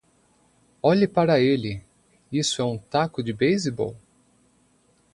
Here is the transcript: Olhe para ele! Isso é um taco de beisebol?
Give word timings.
Olhe 0.81 1.07
para 1.07 1.39
ele! 1.39 1.85
Isso 2.31 2.59
é 2.59 2.65
um 2.65 2.75
taco 2.75 3.21
de 3.21 3.31
beisebol? 3.31 3.95